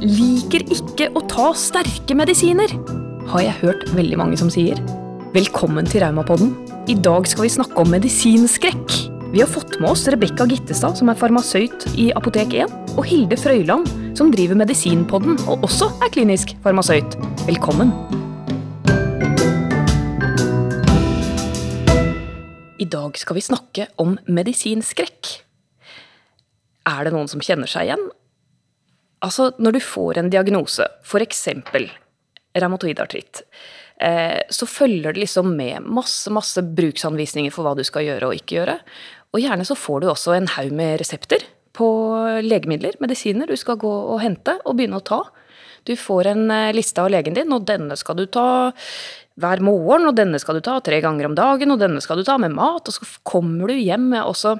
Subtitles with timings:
[0.00, 2.72] liker ikke å ta sterke medisiner,
[3.30, 4.78] har jeg hørt veldig mange som sier.
[5.34, 6.54] Velkommen til Raumapodden.
[6.90, 8.94] I dag skal vi snakke om medisinskrekk.
[9.30, 13.36] Vi har fått med oss Rebekka Gittestad, som er farmasøyt i Apotek 1, og Hilde
[13.38, 13.86] Frøyland,
[14.18, 17.18] som driver Medisinpodden og også er klinisk farmasøyt.
[17.46, 17.92] Velkommen.
[22.80, 25.36] I dag skal vi snakke om medisinskrekk.
[26.88, 28.08] Er det noen som kjenner seg igjen?
[29.26, 31.46] Altså, når du får en diagnose, f.eks.
[32.56, 33.42] reumatoid artritt,
[34.00, 38.38] eh, så følger det liksom med masse, masse bruksanvisninger for hva du skal gjøre og
[38.40, 38.78] ikke gjøre.
[39.34, 41.44] Og gjerne så får du også en haug med resepter
[41.76, 41.90] på
[42.42, 45.20] legemidler, medisiner, du skal gå og hente og begynne å ta.
[45.88, 48.48] Du får en eh, liste av legen din, og denne skal du ta
[49.40, 52.26] hver morgen, og denne skal du ta tre ganger om dagen, og denne skal du
[52.26, 54.56] ta med mat, og så kommer du hjem med også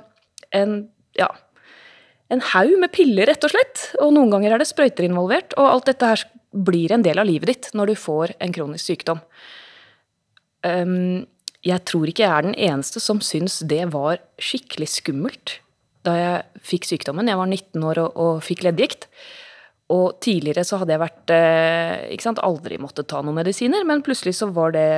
[0.56, 0.82] en
[1.18, 1.28] ja,
[2.30, 3.88] en haug med piller, rett og slett.
[4.02, 5.56] Og noen ganger er det sprøyter involvert.
[5.58, 8.92] Og alt dette her blir en del av livet ditt når du får en kronisk
[8.92, 9.22] sykdom.
[10.66, 11.26] Um,
[11.64, 15.58] jeg tror ikke jeg er den eneste som syns det var skikkelig skummelt
[16.06, 17.28] da jeg fikk sykdommen.
[17.28, 19.08] Jeg var 19 år og, og fikk leddgikt.
[19.92, 24.04] Og tidligere så hadde jeg vært eh, ikke sant, aldri måttet ta noen medisiner, men
[24.06, 24.88] plutselig så var det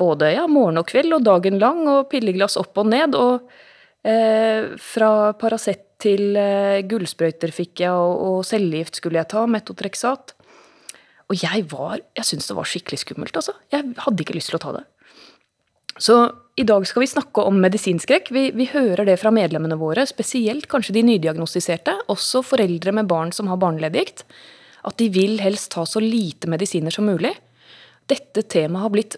[0.00, 3.14] både ja, morgen og kveld og dagen lang og pilleglass opp og ned.
[3.14, 3.46] Og
[4.08, 10.34] eh, fra Paracet til eh, gullsprøyter fikk jeg, og, og cellegift skulle jeg ta, metotrexat.
[11.26, 13.56] Og jeg var Jeg syntes det var skikkelig skummelt, altså.
[13.72, 14.84] Jeg hadde ikke lyst til å ta det.
[15.98, 16.16] Så
[16.60, 18.28] i dag skal vi snakke om medisinskrekk.
[18.32, 23.32] Vi, vi, hører det fra medlemmene våre, spesielt kanskje de nydiagnostiserte, også foreldre med barn
[23.32, 24.24] som har barneleddgikt,
[24.86, 27.32] at de vil helst ta så lite medisiner som mulig.
[28.08, 29.16] Dette temaet har blitt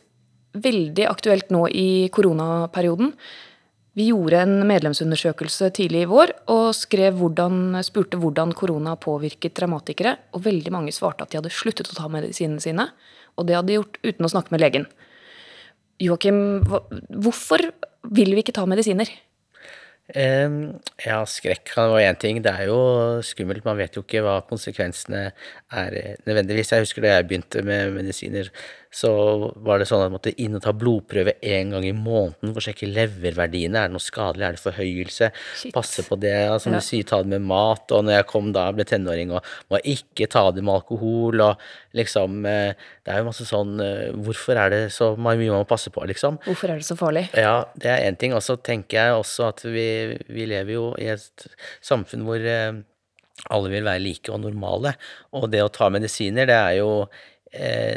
[0.58, 3.12] veldig aktuelt nå i koronaperioden.
[3.98, 6.70] Vi gjorde en medlemsundersøkelse tidlig i vår og
[7.18, 10.14] hvordan, spurte hvordan korona påvirket dramatikere.
[10.38, 12.86] Og veldig mange svarte at de hadde sluttet å ta medisinene sine.
[13.34, 14.86] Og det hadde de gjort uten å snakke med legen.
[15.98, 16.62] Joakim,
[17.11, 17.73] hvorfor
[18.14, 19.11] vil vi ikke ta medisiner?
[20.08, 22.39] Ja, skrekk kan være én ting.
[22.40, 22.78] Det er jo
[23.27, 23.67] skummelt.
[23.67, 25.27] Man vet jo ikke hva konsekvensene
[25.74, 26.70] er nødvendigvis.
[26.73, 28.48] Jeg husker da jeg begynte med medisiner,
[28.90, 29.10] så
[29.64, 32.60] var det sånn at jeg måtte inn og ta blodprøve én gang i måneden for
[32.62, 33.82] å sjekke leververdiene.
[33.82, 34.46] Er det noe skadelig?
[34.46, 35.30] Er det forhøyelse?
[35.60, 35.74] Shit.
[35.76, 36.34] Passe på det.
[36.64, 36.80] Som ja.
[36.80, 37.84] du sier, ta det med mat.
[37.92, 41.68] Og når jeg kom da, ble tenåring og må ikke ta det med alkohol og
[41.96, 45.68] liksom eh, Det er jo masse sånn eh, Hvorfor er det så mye man må
[45.68, 46.40] passe på, liksom?
[46.48, 47.28] Hvorfor er det så farlig?
[47.36, 48.36] Ja, det er én ting.
[48.36, 49.88] Og så tenker jeg også at vi,
[50.32, 51.48] vi lever jo i et
[51.84, 52.80] samfunn hvor eh,
[53.55, 54.94] alle vil være like og normale.
[55.38, 56.92] Og det å ta medisiner, det er jo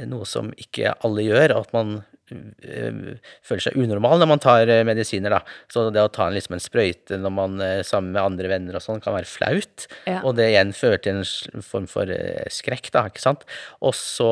[0.07, 1.97] noe som ikke alle gjør, at man
[2.31, 5.35] eh, føler seg unormal når man tar eh, medisiner.
[5.35, 5.41] da.
[5.71, 8.77] Så det å ta en, liksom en sprøyte når man er sammen med andre venner
[8.77, 9.87] og sånn, kan være flaut.
[10.09, 10.21] Ja.
[10.23, 13.47] Og det igjen fører til en form for eh, skrekk, da, ikke sant.
[13.83, 14.31] Og så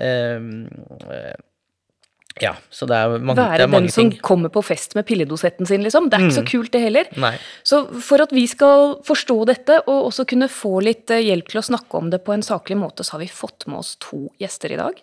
[0.00, 0.40] eh,
[2.40, 5.06] ja, så det er, mange, Være det er mange den som kommer på fest med
[5.08, 6.08] pilledosetten sin, liksom.
[6.08, 6.38] Det er ikke mm.
[6.38, 7.12] så kult, det heller.
[7.20, 7.34] Nei.
[7.66, 11.62] Så for at vi skal forstå dette, og også kunne få litt eh, hjelp til
[11.62, 14.26] å snakke om det på en saklig måte, så har vi fått med oss to
[14.40, 15.00] gjester i dag.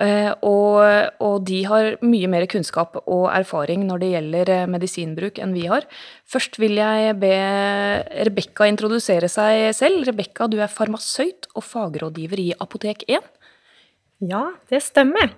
[0.00, 0.78] Uh, og,
[1.20, 5.66] og, de har mye mer kunnskap og erfaring når det gjelder eh, medisinbruk enn vi
[5.68, 5.84] har.
[6.30, 7.34] Først vil jeg be
[8.30, 10.06] Rebekka introdusere seg selv.
[10.08, 13.28] Rebekka, du er farmasøyt og fagrådgiver i Apotek 1.
[14.30, 15.34] Ja, det stemmer.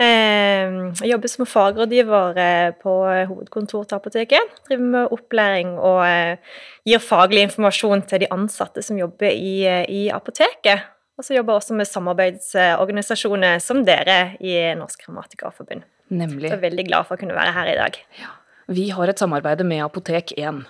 [0.00, 2.92] Ehm, jeg jobber som fagrådgiver eh, på
[3.28, 4.54] hovedkontor til Apoteket.
[4.68, 6.56] Driver med opplæring og eh,
[6.88, 10.88] gir faglig informasjon til de ansatte som jobber i, eh, i apoteket.
[11.20, 15.84] Og så jobber jeg også med samarbeidsorganisasjoner som dere i Norsk Revmatikerforbund.
[16.08, 16.48] Nemlig.
[16.48, 17.98] Så jeg er veldig glad for å kunne være her i dag.
[18.22, 18.32] Ja.
[18.70, 20.62] Vi har et samarbeid med Apotek 1.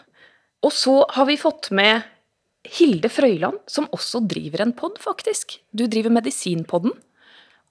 [0.66, 2.02] Og så har vi fått med
[2.66, 5.60] Hilde Frøyland, som også driver en pod, faktisk.
[5.70, 6.96] Du driver Medisinpodden.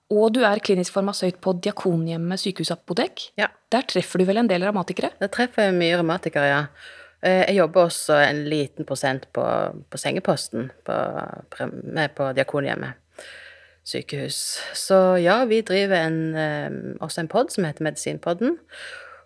[0.09, 3.27] Og du er klinisk farmasøyt på Diakonhjemmet sykehusapotek.
[3.37, 3.51] Ja.
[3.69, 5.11] Der treffer du vel en del revmatikere?
[5.21, 6.63] Der treffer jeg mye revmatikere, ja.
[7.21, 9.43] Eh, jeg jobber også en liten prosent på,
[9.91, 10.95] på sengeposten på,
[12.15, 12.97] på Diakonhjemmet
[13.89, 14.59] sykehus.
[14.77, 18.57] Så ja, vi driver en, eh, også en pod som heter Medisinpodden.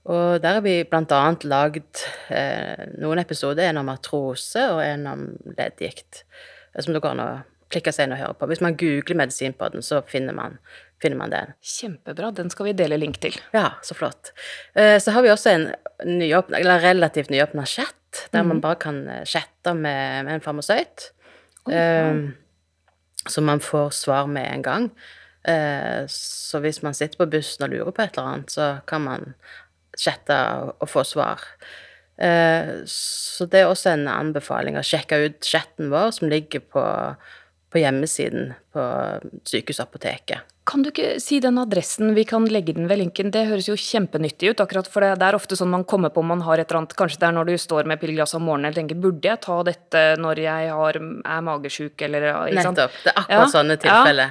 [0.03, 5.07] Og der har vi blant annet lagd eh, noen episoder, en om artrose og en
[5.07, 5.25] om
[5.57, 6.25] leddgikt,
[6.75, 7.29] som det går an å
[7.73, 8.49] klikke seg inn og høre på.
[8.51, 10.59] Hvis man googler Medisinpodden, så finner man,
[11.03, 11.55] finner man den.
[11.73, 12.31] Kjempebra.
[12.37, 13.35] Den skal vi dele link til.
[13.55, 14.33] Ja, så flott.
[14.77, 15.67] Eh, så har vi også en
[16.07, 18.47] nyåpna, eller relativt nyåpna chat, der mm.
[18.47, 18.63] man mhm.
[18.67, 21.09] bare kan eh, chatte med, med en farmasøyt.
[21.63, 22.23] Oh.
[23.23, 24.89] Så man får svar med en gang.
[26.11, 29.33] Så hvis man sitter på bussen og lurer på et eller annet, så kan man
[29.99, 30.35] chatte
[30.79, 31.39] og få svar.
[32.17, 36.83] Eh, så det er også en anbefaling å sjekke ut chatten vår, som ligger på,
[37.73, 38.87] på hjemmesiden på
[39.49, 40.49] Sykehusapoteket.
[40.63, 42.13] Kan du ikke si den adressen?
[42.15, 43.33] Vi kan legge den ved linken.
[43.35, 46.31] Det høres jo kjempenyttig ut, akkurat for det, er ofte sånn man kommer på om
[46.31, 48.69] man har et eller annet Kanskje det er når du står med pillglass om morgenen
[48.69, 51.01] eller tenker burde jeg ta dette når jeg har,
[51.35, 52.29] er magesjuk, eller?
[52.55, 52.95] Nettopp.
[53.03, 54.29] Det er akkurat Ja, sånne ja.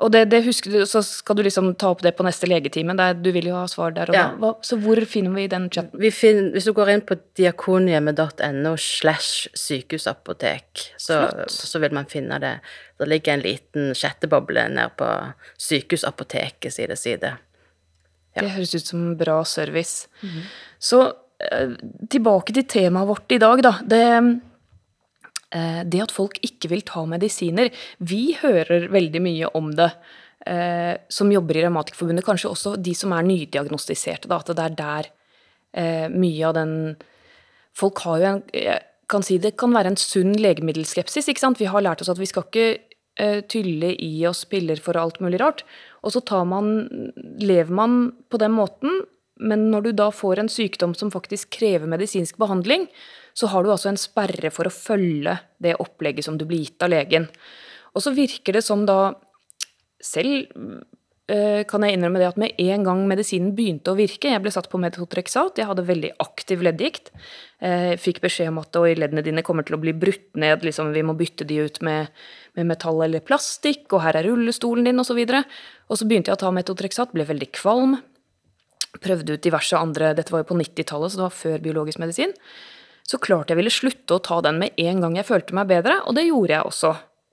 [0.00, 2.94] Og det, det husker du, så skal du liksom ta opp det på neste legetime.
[2.96, 4.24] Der, du vil jo ha svar der og Ja.
[4.40, 4.54] da.
[4.64, 6.00] Så hvor finner vi den chatten?
[6.00, 12.38] Vi finner, hvis du går inn på diakonhjemmet.no slash sykehusapotek, så, så vil man finne
[12.40, 12.54] det.
[12.98, 15.08] Det ligger en liten chatteboble nede på
[15.58, 17.34] Sykehusapoteket side side.
[18.38, 20.08] Det høres ut som bra service.
[20.80, 21.02] Så
[21.52, 21.76] eh,
[22.10, 23.74] tilbake til temaet vårt i dag, da.
[23.84, 24.02] Det,
[25.52, 27.68] det at folk ikke vil ta medisiner.
[28.00, 29.90] Vi hører veldig mye om det.
[30.46, 34.30] eh, som jobber i Revmatikerforbundet, kanskje også de som er nydiagnostiserte.
[34.30, 35.10] Da, at det er der
[35.72, 36.74] eh, mye av den
[37.72, 38.40] Folk har jo en
[39.12, 41.28] kan si Det kan være en sunn legemiddelskepsis.
[41.28, 41.60] ikke sant?
[41.60, 42.66] Vi har lært oss at vi skal ikke
[43.20, 45.64] eh, tylle i oss piller for alt mulig rart.
[46.02, 49.02] Og så man, lever man på den måten,
[49.42, 52.86] men når du da får en sykdom som faktisk krever medisinsk behandling,
[53.34, 56.84] så har du altså en sperre for å følge det opplegget som du blir gitt
[56.84, 57.28] av legen.
[57.92, 59.14] Og så virker det som da
[60.02, 60.48] selv
[61.30, 64.52] eh, kan jeg innrømme det at med en gang medisinen begynte å virke, jeg ble
[64.54, 67.12] satt på metotrexat, jeg hadde veldig aktiv leddgikt,
[67.64, 71.04] eh, fikk beskjed om at leddene dine kommer til å bli brutt ned, liksom, vi
[71.06, 72.12] må bytte de ut med,
[72.58, 75.22] med metall eller plastikk, og her er rullestolen din, osv.
[75.22, 78.00] Og, og så begynte jeg å ta metotrexat, ble veldig kvalm,
[79.02, 82.34] prøvde ut diverse andre, dette var jo på 90-tallet, så det var før biologisk medisin,
[83.08, 86.00] så klart jeg ville slutte å ta den med en gang jeg følte meg bedre,
[86.06, 86.92] og det gjorde jeg også,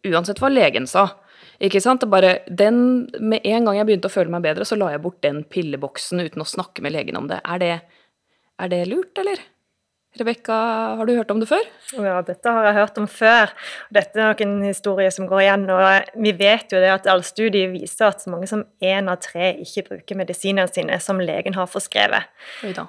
[0.10, 1.08] uansett hva legen sa.
[1.60, 2.02] Ikke sant?
[2.02, 5.04] Det bare, den, med en gang jeg begynte å føle meg bedre, så la jeg
[5.04, 7.42] bort den pilleboksen uten å snakke med legen om det.
[7.44, 7.74] Er det,
[8.64, 9.44] er det lurt, eller?
[10.18, 10.54] Rebekka,
[10.98, 11.66] har du hørt om det før?
[11.94, 13.52] Ja, dette har jeg hørt om før.
[13.94, 15.68] Dette er nok en historie som går igjen.
[15.70, 19.20] og Vi vet jo det at alle studier viser at så mange som én av
[19.22, 22.26] tre ikke bruker medisinene sine som legen har forskrevet.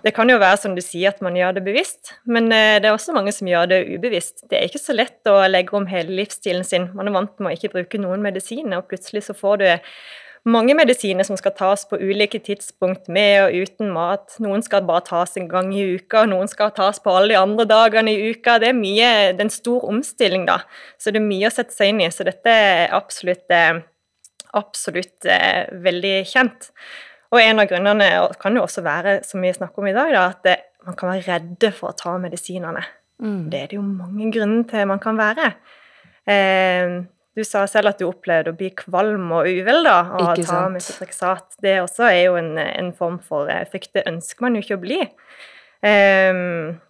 [0.00, 2.88] Det kan jo være som du sier at man gjør det bevisst, men eh, det
[2.88, 4.49] er også mange som gjør det ubevisst.
[4.49, 6.88] Det er ikke så lett å legge om hele livsstilen sin.
[6.96, 9.69] Man er vant med å ikke bruke noen medisiner, og plutselig så får du
[10.48, 14.37] mange medisiner som skal tas på ulike tidspunkt, med og uten mat.
[14.40, 17.66] Noen skal bare tas en gang i uka, noen skal tas på alle de andre
[17.69, 18.56] dagene i uka.
[18.62, 20.60] Det er mye, det er en stor omstilling, da.
[21.00, 22.08] Så det er mye å sette seg inn i.
[22.14, 23.82] Så dette er absolutt, eh,
[24.56, 26.70] absolutt eh, veldig kjent.
[27.31, 28.08] Og en av grunnene
[28.40, 30.56] kan jo også være, som vi snakker om i dag, da, at det,
[30.88, 32.82] man kan være redde for å ta medisinene.
[33.20, 33.50] Mm.
[33.52, 35.52] Det er det jo mange grunner til man kan være.
[36.25, 37.00] Eh,
[37.36, 40.64] du sa selv at du opplevde å bli kvalm og uvel da, av å ta
[40.72, 41.60] metotrexat.
[41.62, 43.90] Det også er jo en, en form for effekt.
[43.90, 43.92] frykt.
[44.00, 44.98] Det ønsker man jo ikke å bli.
[45.86, 46.80] Um,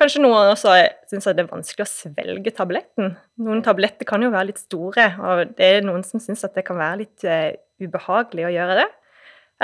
[0.00, 0.72] kanskje noen også
[1.10, 3.12] syns det er vanskelig å svelge tabletten.
[3.44, 6.64] Noen tabletter kan jo være litt store, og det er noen som syns at det
[6.66, 7.52] kan være litt uh,
[7.84, 8.88] ubehagelig å gjøre det.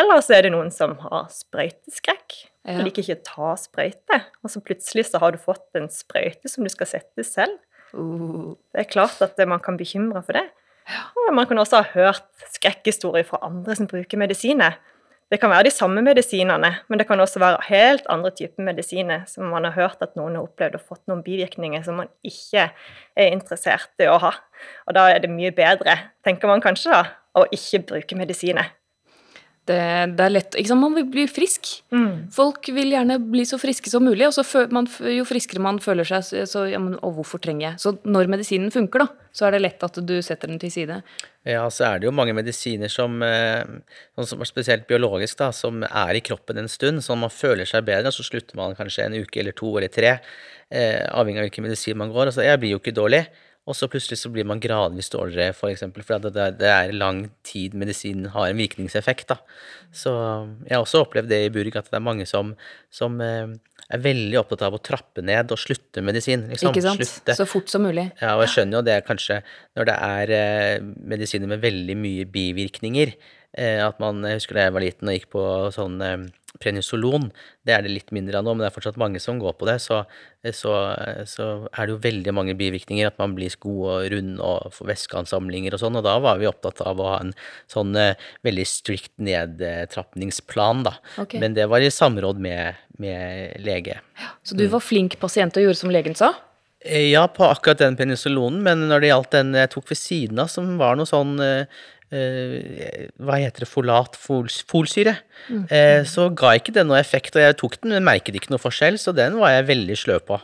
[0.01, 2.37] Eller så er det noen som har sprøyteskrekk.
[2.69, 2.83] Ja.
[2.85, 4.21] Liker ikke å ta sprøyte.
[4.45, 7.57] Og så plutselig så har du fått en sprøyte som du skal sette selv.
[7.93, 10.47] Det er klart at man kan bekymre for det.
[11.17, 14.79] Og man kan også ha hørt skrekkhistorier fra andre som bruker medisiner.
[15.31, 19.21] Det kan være de samme medisinene, men det kan også være helt andre typer medisiner
[19.31, 22.65] som man har hørt at noen har opplevd og fått noen bivirkninger som man ikke
[23.15, 24.33] er interessert i å ha.
[24.91, 25.95] Og da er det mye bedre,
[26.27, 28.73] tenker man kanskje, da, å ikke bruke medisiner.
[29.71, 30.83] Det, er lett ikke sant?
[30.83, 31.71] Man vil bli frisk.
[32.35, 36.09] Folk vil gjerne bli så friske som mulig, og så man, jo friskere man føler
[36.09, 37.83] seg, så, så ja, men, Og hvorfor trenger jeg?
[37.83, 41.01] Så når medisinen funker, da, så er det lett at du setter den til side.
[41.49, 43.63] Ja, så er det jo mange medisiner som, eh,
[44.19, 47.69] sånn som er spesielt biologisk, da, som er i kroppen en stund, sånn man føler
[47.69, 50.19] seg bedre, så slutter man kanskje en uke eller to eller tre,
[50.71, 52.29] eh, avhengig av hvilken medisin man går.
[52.29, 53.25] Altså, jeg blir jo ikke dårlig,
[53.71, 57.29] og så plutselig så blir man gradvis dårligere, for eksempel, for det, det er lang
[57.47, 59.39] tid medisinen har en virkningseffekt, da.
[59.95, 60.13] Så
[60.67, 62.53] jeg har også opplevd det i Burg, at det er mange som,
[62.95, 63.55] som eh,
[63.91, 66.75] er veldig opptatt av å trappe ned og slutte medisin, liksom.
[66.75, 67.03] Ikke sant?
[67.03, 67.37] Slutte.
[67.39, 68.09] Så fort som mulig.
[68.23, 69.41] Ja, og jeg skjønner jo det kanskje
[69.79, 73.15] når det er eh, medisiner med veldig mye bivirkninger.
[73.59, 75.99] Eh, at man, Jeg husker da jeg var liten og gikk på sånn
[76.59, 77.29] Prenisolon.
[77.63, 79.69] Det er det litt mindre av nå, men det er fortsatt mange som går på
[79.69, 79.77] det.
[79.85, 80.01] Så,
[80.57, 80.73] så,
[81.31, 83.13] så er det jo veldig mange bivirkninger.
[83.13, 86.01] At man blir god og rund og får væskeansamlinger og sånn.
[86.01, 87.33] Og da var vi opptatt av å ha en
[87.71, 90.97] sånn eh, veldig strict nedtrappingsplan, da.
[91.23, 91.41] Okay.
[91.43, 94.01] Men det var i samråd med, med lege.
[94.43, 96.35] Så du var flink pasient og gjorde som legen sa?
[96.81, 100.39] Eh, Ja, på akkurat den penicillonen, men når det gjaldt den jeg tok ved siden
[100.41, 105.17] av, som var noe sånn eh, hva heter det, folat, fol, folsyre,
[105.71, 107.37] eh, så ga ikke det noe effekt.
[107.37, 110.25] Og jeg tok den, men merket ikke noe forskjell, så den var jeg veldig sløv
[110.27, 110.41] på.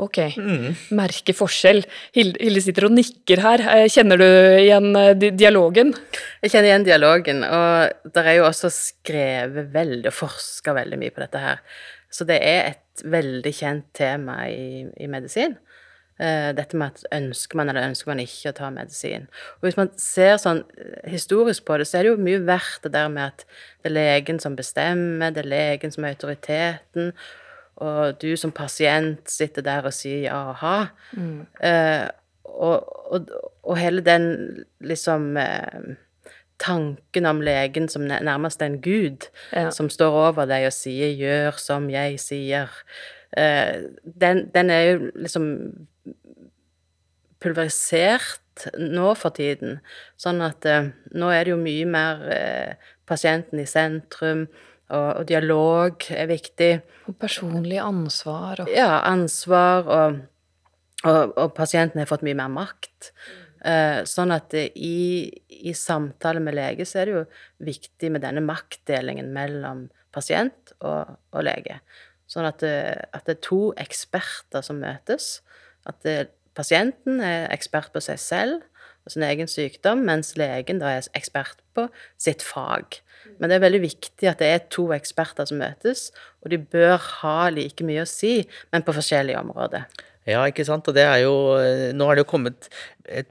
[0.00, 0.18] Ok.
[0.96, 1.82] Merke forskjell.
[2.16, 3.64] Hilde, sitter og nikker her.
[3.74, 5.92] Eh, Kjenner du igjen eh, dialogen?
[6.40, 11.12] Jeg kjenner igjen dialogen, og det er jo også skrevet veldig og forska veldig mye
[11.12, 11.60] på dette her.
[12.12, 15.58] Så det er et veldig kjent tema i, i medisin.
[16.20, 19.24] Eh, dette med at ønsker man eller ønsker man ikke å ta medisin.
[19.58, 22.82] Og hvis man ser sånn eh, historisk på det, så er det jo mye verdt
[22.84, 23.44] det der med at
[23.82, 27.12] det er legen som bestemmer, det er legen som er autoriteten,
[27.82, 30.76] og du som pasient sitter der og sier ja og ha.
[31.64, 32.08] Eh,
[32.44, 32.84] og,
[33.16, 33.30] og,
[33.64, 34.28] og hele den
[34.84, 35.96] liksom eh,
[36.62, 39.70] tanken om legen som nær- nærmest en gud, Ja.
[39.70, 42.68] som står over deg og sier 'gjør som jeg sier',
[43.36, 43.88] eh,
[44.20, 45.86] den, den er jo liksom
[47.42, 49.78] pulverisert nå for tiden.
[50.20, 54.46] Sånn at eh, nå er det jo mye mer eh, pasienten i sentrum,
[54.92, 56.72] og, og dialog er viktig.
[57.08, 60.18] Og personlig ansvar og Ja, ansvar, og,
[61.08, 63.12] og, og pasienten har fått mye mer makt.
[63.64, 65.30] Eh, sånn at eh, i,
[65.70, 67.24] i samtale med lege så er det jo
[67.72, 71.14] viktig med denne maktdelingen mellom pasient og,
[71.46, 71.78] lege.
[72.28, 75.38] Sånn at, det- at det er to eksperter som møtes.
[75.88, 76.16] At det,
[76.58, 78.60] pasienten er ekspert på seg selv
[79.02, 81.88] og sin egen sykdom, mens legen da er ekspert på
[82.20, 83.00] sitt fag.
[83.38, 86.10] Men det er veldig viktig at det er to eksperter som møtes,
[86.42, 88.40] og de bør ha like mye å si,
[88.74, 89.86] men på forskjellige områder.
[90.28, 90.86] Ja, ikke sant.
[90.86, 92.68] Og det er jo eh, Nå har det jo kommet
[93.10, 93.30] et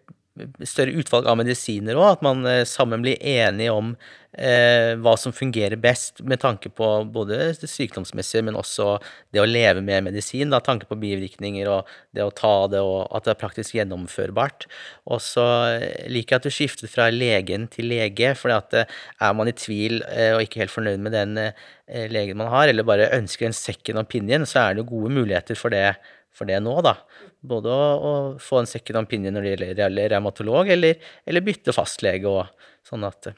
[0.63, 3.91] større utvalg av medisiner òg, at man eh, sammen blir enige om
[4.37, 8.95] eh, hva som fungerer best med tanke på både det sykdomsmessige, men også
[9.33, 10.53] det å leve med medisin.
[10.53, 14.69] Da, tanke på bivirkninger og det å ta det, og at det er praktisk gjennomførbart.
[15.11, 19.51] Og så eh, liker jeg at du skiftet fra legen til lege, for er man
[19.51, 23.11] i tvil eh, og ikke helt fornøyd med den eh, legen man har, eller bare
[23.17, 25.89] ønsker en second opinion, så er det jo gode muligheter for det
[26.35, 26.95] for det nå, da.
[27.41, 28.11] Både å, å
[28.41, 33.29] få en second opinion når det gjelder revmatolog, eller, eller bytte fastlege og sånn at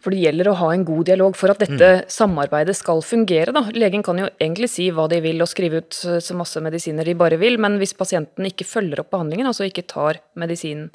[0.00, 3.52] For det gjelder å ha en god dialog for at dette samarbeidet skal fungere.
[3.52, 3.66] Da.
[3.76, 7.16] Legen kan jo egentlig si hva de vil og skrive ut så masse medisiner de
[7.18, 10.88] bare vil, men hvis pasienten ikke følger opp behandlingen, altså ikke tar medisinen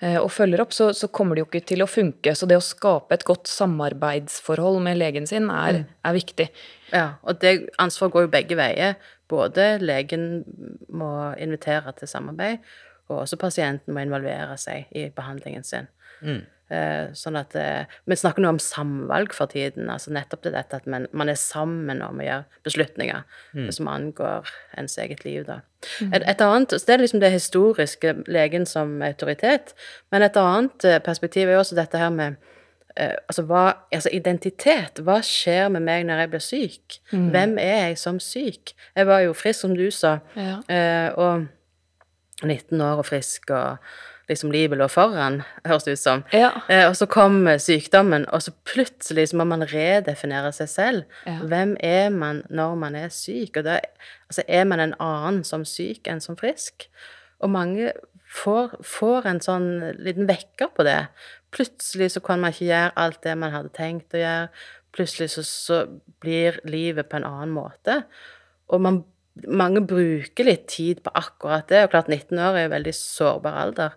[0.00, 2.36] eh, og følger opp, så, så kommer det jo ikke til å funke.
[2.38, 6.50] Så det å skape et godt samarbeidsforhold med legen sin er, er viktig.
[6.94, 8.98] Ja, og det ansvaret går jo begge veier.
[9.26, 10.44] Både legen
[10.94, 12.62] må invitere til samarbeid,
[13.10, 15.90] og også pasienten må involvere seg i behandlingen sin.
[16.22, 16.44] Eh,
[17.14, 19.90] sånn at eh, Vi snakker nå om samvalg for tiden.
[19.90, 23.22] altså Nettopp det dette at man, man er sammen om å gjøre beslutninger
[23.70, 25.44] som angår ens eget liv.
[25.46, 25.60] da.
[26.12, 29.74] Et, et annet, så Det er liksom det historiske, legen som autoritet.
[30.10, 32.34] Men et annet eh, perspektiv er jo også dette her med
[32.96, 34.98] eh, altså, hva, altså identitet.
[35.06, 36.98] Hva skjer med meg når jeg blir syk?
[37.12, 38.74] Hvem er jeg som syk?
[38.96, 40.58] Jeg var jo frisk, som du sa, Ja.
[40.68, 41.46] eh, og
[42.42, 43.78] 19 år og frisk, og
[44.30, 46.24] liksom livet lå foran, høres det ut som.
[46.34, 46.50] Ja.
[46.72, 51.20] Eh, og så kom eh, sykdommen, og så plutselig så må man redefinere seg selv.
[51.28, 51.38] Ja.
[51.46, 53.60] Hvem er man når man er syk?
[53.60, 53.78] Og da
[54.26, 56.88] altså, er man en annen som syk enn som frisk.
[57.44, 57.92] Og mange
[58.32, 59.68] får, får en sånn
[60.02, 61.06] liten vekker på det.
[61.54, 64.48] Plutselig så kan man ikke gjøre alt det man hadde tenkt å gjøre.
[64.96, 65.82] Plutselig så, så
[66.24, 68.00] blir livet på en annen måte.
[68.72, 69.04] Og man,
[69.44, 71.84] mange bruker litt tid på akkurat det.
[71.84, 73.96] Og klart 19 år er jo veldig sårbar alder.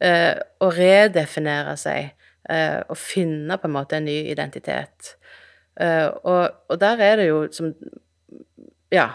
[0.00, 0.34] Eh,
[0.64, 2.12] å redefinere seg
[2.48, 5.14] eh, og finne på en måte en ny identitet.
[5.80, 7.74] Eh, og, og der er det jo som
[8.90, 9.12] Ja,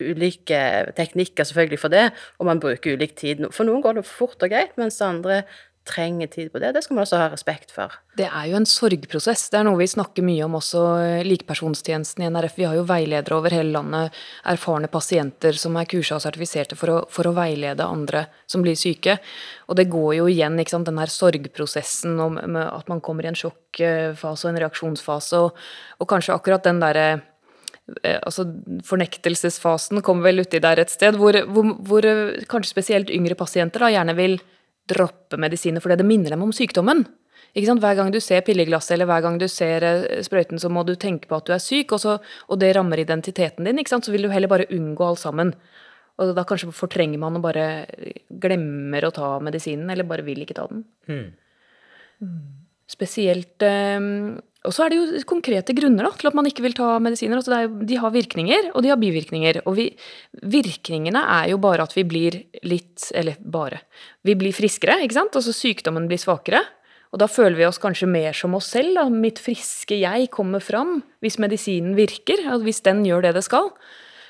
[0.00, 0.58] ulike
[0.96, 2.06] teknikker selvfølgelig for det,
[2.40, 3.42] og man bruker ulik tid.
[3.52, 5.42] For noen går det fort og greit, mens andre
[5.90, 6.70] trenger tid på det.
[6.76, 7.92] Det skal man også ha respekt for.
[8.16, 9.48] Det er jo en sorgprosess.
[9.50, 10.84] Det er noe vi snakker mye om også.
[11.02, 12.56] eh, Likepersonstjenesten i NRF.
[12.58, 14.16] Vi har jo veiledere over hele landet.
[14.50, 18.78] Erfarne pasienter som er kursa og sertifiserte for å, for å veilede andre som blir
[18.78, 19.18] syke.
[19.68, 23.30] Og det går jo igjen, ikke sant, den her sorgprosessen om at man kommer i
[23.32, 25.58] en sjokkfase og en reaksjonsfase, og,
[26.00, 27.08] og kanskje akkurat den derre
[28.02, 28.46] eh, altså
[28.86, 33.86] Fornektelsesfasen kommer vel uti der et sted, hvor, hvor, hvor eh, kanskje spesielt yngre pasienter
[33.86, 34.40] da gjerne vil
[34.90, 37.04] droppe medisiner fordi det minner dem om sykdommen.
[37.50, 37.82] Ikke sant?
[37.82, 40.94] Hver gang du ser pilleglasset eller hver gang du ser eh, sprøyten, så må du
[40.94, 43.80] tenke på at du er syk, og, så, og det rammer identiteten din.
[43.82, 44.06] Ikke sant?
[44.06, 45.54] Så vil du heller bare unngå alt sammen.
[46.20, 47.66] Og da kanskje fortrenger man og bare
[48.42, 50.84] glemmer å ta medisinen, eller bare vil ikke ta den.
[52.90, 53.98] Spesielt eh,
[54.68, 57.38] Og så er det jo konkrete grunner da, til at man ikke vil ta medisiner.
[57.40, 59.62] Altså jo, de har virkninger, og de har bivirkninger.
[59.64, 59.86] Og vi,
[60.52, 62.36] virkningene er jo bare at vi blir
[62.68, 63.80] litt Eller bare.
[64.26, 65.38] Vi blir friskere, ikke sant?
[65.38, 66.60] Altså sykdommen blir svakere.
[67.10, 68.94] Og da føler vi oss kanskje mer som oss selv.
[68.98, 69.08] Da.
[69.08, 73.72] Mitt friske jeg kommer fram hvis medisinen virker, hvis den gjør det det skal.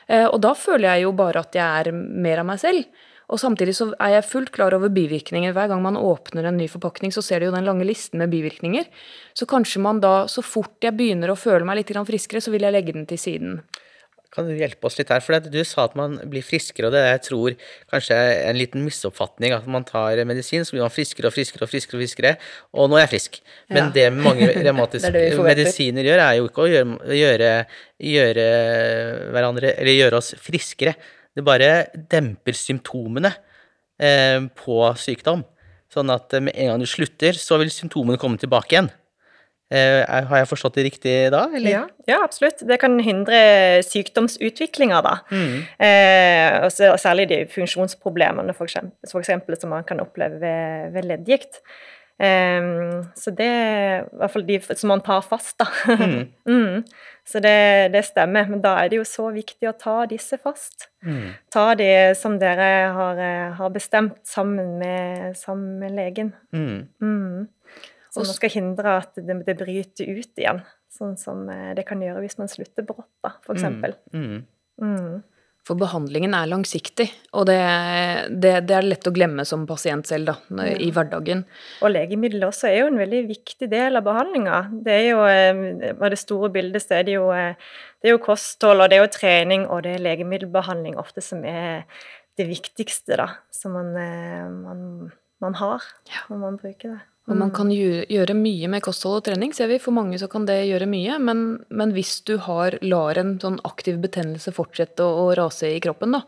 [0.06, 2.86] Eh, og da føler jeg jo bare at jeg er mer av meg selv.
[3.30, 5.54] Og samtidig så er jeg fullt klar over bivirkninger.
[5.54, 8.32] Hver gang man åpner en ny forpakning, så ser du jo den lange listen med
[8.32, 8.88] bivirkninger.
[9.38, 12.66] Så kanskje man da, så fort jeg begynner å føle meg litt friskere, så vil
[12.66, 13.60] jeg legge den til siden.
[14.30, 15.22] Kan du hjelpe oss litt her?
[15.22, 17.54] For du sa at man blir friskere, og det er jeg tror
[17.90, 21.72] kanskje en liten misoppfatning at man tar medisin, så blir man friskere og friskere og
[21.72, 22.34] friskere, og friskere,
[22.70, 23.40] og nå er jeg frisk.
[23.74, 23.94] Men ja.
[23.96, 27.54] det mange revmatiske medisiner gjør, er jo ikke å gjøre, gjøre,
[28.10, 28.46] gjøre,
[29.34, 30.94] hverandre Eller gjøre oss friskere.
[31.36, 31.70] Det bare
[32.10, 33.32] demper symptomene
[34.00, 35.44] eh, på sykdom.
[35.90, 38.90] Sånn at med en gang du slutter, så vil symptomene komme tilbake igjen.
[39.70, 41.70] Eh, har jeg forstått det riktig da, eller?
[41.70, 42.64] Ja, ja absolutt.
[42.66, 43.38] Det kan hindre
[43.86, 45.12] sykdomsutviklinga, da.
[45.30, 45.52] Mm.
[45.86, 51.06] Eh, og, særlig de funksjonsproblemene, for eksempel, for eksempel, som man kan oppleve ved, ved
[51.12, 51.62] leddgikt.
[52.20, 52.66] Eh,
[53.16, 55.68] så det er i hvert fall de som man tar fast, da.
[55.88, 56.26] Mm.
[56.52, 56.82] mm.
[57.30, 58.48] Så det, det, stemmer.
[58.50, 60.88] Men da er det jo så viktig å ta disse fast.
[61.06, 61.30] Mm.
[61.52, 66.34] Ta de som dere har, eh, har bestemt sammen med, sammen med legen.
[66.52, 66.88] Mm.
[67.00, 67.48] mm.
[68.10, 72.00] Så man skal hindre at det, det, bryter ut igjen, sånn som eh, det kan
[72.02, 73.94] gjøre hvis man slutter brått, da, for mm, eksempel.
[74.10, 75.20] Mm.
[75.70, 77.60] For behandlingen er langsiktig, og det,
[78.42, 81.44] det, det, er lett å glemme som pasient selv da, i hverdagen.
[81.86, 84.56] Og legemidler også er jo en veldig viktig del av behandlinga.
[84.82, 87.54] Det er jo, eh, var det store bildet, så er det jo, eh,
[88.02, 91.46] det er jo kosthold, og det er jo trening, og det er legemiddelbehandling ofte som
[91.46, 91.86] er
[92.34, 94.84] det viktigste, da, som man, man,
[95.38, 95.86] man har
[96.32, 97.00] når man bruker det.
[97.30, 97.54] Og man mm.
[97.54, 99.78] kan gjøre mye med kosthold og trening, ser vi.
[99.82, 101.18] For mange så kan det gjøre mye.
[101.22, 105.82] Men, men hvis du har, lar en sånn aktiv betennelse fortsette å, å rase i
[105.82, 106.24] kroppen, da,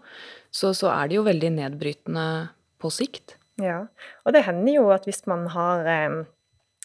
[0.55, 2.27] så, så, er det jo veldig nedbrytende
[2.83, 3.37] på sikt.
[3.61, 3.83] Ja,
[4.23, 6.23] og det hender jo at hvis man har eh,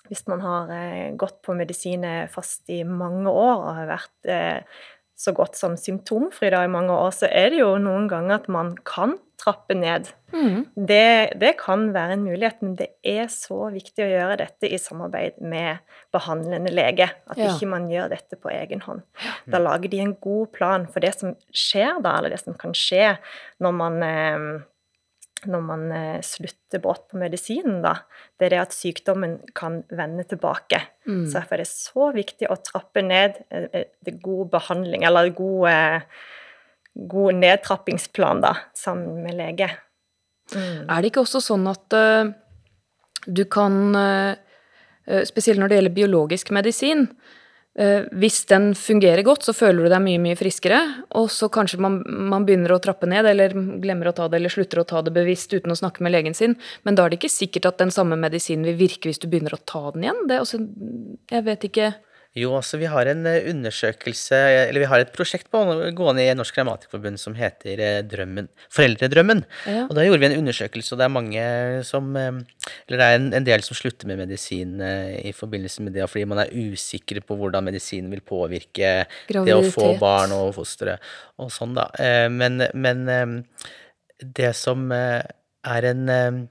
[0.10, 4.84] hvis man har eh, gått på medisiner fast i mange år og har vært eh,
[5.18, 8.52] så godt som symptomfri da i mange år, så er det jo noen ganger at
[8.54, 10.10] man kan trappe ned.
[10.34, 10.66] Mm.
[10.76, 14.80] Det, det, kan være en mulighet, men det er så viktig å gjøre dette i
[14.82, 17.10] samarbeid med behandlende lege.
[17.30, 17.52] At ja.
[17.54, 19.04] ikke man gjør dette på egen hånd.
[19.50, 22.76] Da lager de en god plan for det som skjer da, eller det som kan
[22.78, 23.16] skje
[23.64, 24.50] når man eh,
[25.46, 27.94] når man eh, slutter brått på medisinen, da,
[28.40, 30.82] det er det at sykdommen kan vende tilbake.
[31.08, 31.26] Mm.
[31.28, 35.30] Så derfor er det så viktig å trappe ned eh, eh, det god behandling, eller
[35.38, 36.08] god,
[37.14, 39.70] god nedtrappingsplan, da, sammen med lege.
[40.56, 40.88] Mm.
[40.88, 42.30] Er det ikke også sånn at uh,
[43.28, 47.10] du kan, uh, spesielt når det gjelder biologisk medisin,
[47.78, 50.80] hvis den fungerer godt, så føler du deg mye mye friskere.
[51.20, 54.54] Og så kanskje man, man, begynner å trappe ned, eller glemmer å ta det, eller
[54.54, 56.58] slutter å ta det bevisst uten å snakke med legen sin.
[56.88, 59.54] Men da er det ikke sikkert at den samme medisinen vil virke hvis du begynner
[59.54, 60.26] å ta den igjen.
[60.32, 60.64] Det også,
[61.30, 61.92] jeg vet ikke
[62.38, 65.62] jo, altså vi har en eh, undersøkelse, eller vi har et prosjekt på,
[65.98, 69.42] gående i Norsk Revmatikerforbund som heter eh, Drømmen, Foreldredrømmen.
[69.66, 69.86] Ja.
[69.88, 71.46] Og da gjorde vi en undersøkelse, og det er mange
[71.88, 72.42] som eh,
[72.88, 76.28] Eller det er en, en del som slutter med medisin i forbindelse med det fordi
[76.30, 78.92] man er usikre på hvordan medisinen vil påvirke
[79.30, 79.48] Graviditet.
[79.48, 80.98] det å få barn og fostre
[81.42, 81.88] og sånn, da.
[82.34, 83.04] Men, men
[84.22, 86.48] det som er en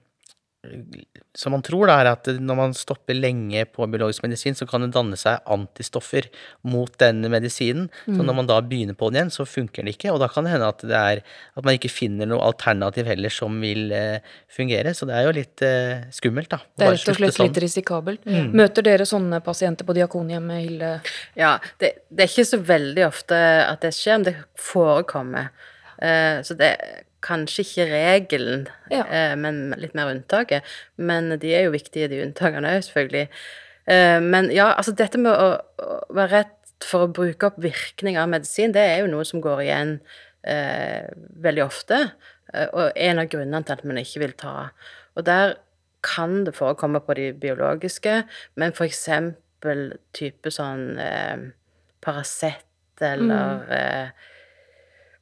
[1.37, 4.85] som man tror, da, er at når man stopper lenge på biologisk medisin, så kan
[4.85, 6.29] det danne seg antistoffer
[6.67, 7.91] mot den medisinen.
[8.07, 8.17] Mm.
[8.17, 10.15] Så når man da begynner på den igjen, så funker den ikke.
[10.15, 11.23] Og da kan det hende at, det er,
[11.57, 14.95] at man ikke finner noe alternativ heller som vil eh, fungere.
[14.97, 16.63] Så det er jo litt eh, skummelt, da.
[16.73, 17.51] Det er rett og slett sånn.
[17.51, 18.25] litt risikabelt.
[18.25, 18.53] Mm.
[18.57, 20.93] Møter dere sånne pasienter på Diakonhjemmet, Hilde?
[21.39, 25.53] Ja, det, det, er ikke så veldig ofte at det skjer, men det forekommer.
[25.97, 26.75] Uh, så det
[27.27, 29.05] kanskje ikke regelen, ja.
[29.05, 30.67] eh, men litt mer unntaket.
[30.97, 33.27] Men de er jo viktige, de unntakene òg, selvfølgelig.
[33.91, 35.51] Eh, men ja, altså dette med å,
[35.83, 39.43] å, være redd for å bruke opp virkning av medisin, det er jo noe som
[39.45, 39.93] går igjen
[40.47, 41.07] eh,
[41.45, 42.03] veldig ofte.
[42.53, 44.57] Eh, og en av grunnene til at man ikke vil ta.
[45.17, 45.57] Og der
[46.07, 48.21] kan det forekomme på de biologiske,
[48.55, 51.51] men eksempel type sånn eh,
[52.05, 52.63] Paracet
[53.03, 54.33] eller mm eh,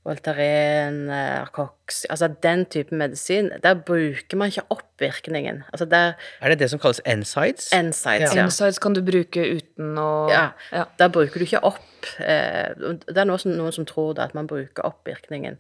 [0.05, 3.51] Voltaren, Arcox Altså den type medisin.
[3.63, 5.63] Der bruker man ikke oppvirkningen.
[5.73, 7.73] Altså der Er det det som kalles NSIDES?
[7.73, 8.47] NSIDES, ja.
[8.47, 10.49] NSIDES kan du bruke uten å Ja.
[10.73, 10.85] ja.
[10.99, 11.81] Der bruker du ikke opp
[12.21, 15.57] eh, Det er noen som, noen som tror da, at man bruker oppvirkningen.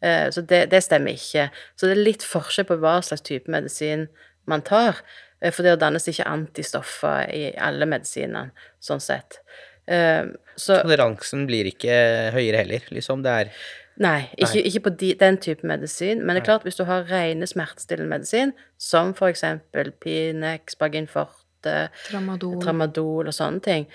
[0.00, 1.48] Eh, så det, det, stemmer ikke.
[1.74, 4.06] Så det er litt forskjell på hva slags type medisin
[4.46, 5.02] man tar.
[5.42, 9.42] Eh, for det dannes ikke antistoffer i alle medisinene, sånn sett.
[9.88, 11.94] Så Toleransen blir ikke
[12.34, 13.22] høyere heller, liksom?
[13.24, 13.52] Det er
[13.98, 16.20] Nei, ikke, ikke på de, den type medisin.
[16.24, 21.88] Men det er klart, hvis du har rene smertestillende medisin, som for eksempel Pinex, Baginforte,
[22.08, 22.60] Tramadol.
[22.62, 23.88] tramadol og sånne ting,